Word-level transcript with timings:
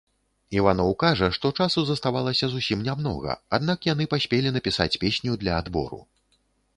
Іваноў 0.59 0.93
кажа, 1.03 1.27
што 1.37 1.49
часу 1.65 1.83
заставалася 1.89 2.49
зусім 2.53 2.79
нямнога, 2.87 3.35
аднак 3.57 3.79
яны 3.93 4.07
паспелі 4.15 4.55
напісаць 4.57 4.91
песню 5.05 5.31
для 5.45 5.51
адбору. 5.65 6.01